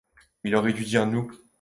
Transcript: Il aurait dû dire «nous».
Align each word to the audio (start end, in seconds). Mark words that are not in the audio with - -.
Il 0.43 0.55
aurait 0.55 0.73
dû 0.73 0.83
dire 0.83 1.05
«nous». 1.05 1.31